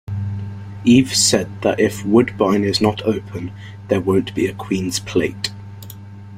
[0.83, 3.51] Eaves said that if Woodbine is not open,
[3.87, 5.51] there won't be a Queen's Plate.